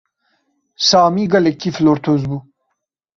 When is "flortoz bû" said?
1.77-2.37